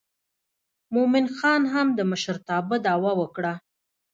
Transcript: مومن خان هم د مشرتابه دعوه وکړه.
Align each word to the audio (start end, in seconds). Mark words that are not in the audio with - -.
مومن 0.93 1.25
خان 1.35 1.61
هم 1.73 1.87
د 1.97 1.99
مشرتابه 2.11 2.75
دعوه 2.85 3.11
وکړه. 3.21 3.53